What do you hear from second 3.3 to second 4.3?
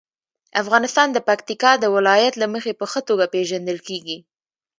پېژندل کېږي.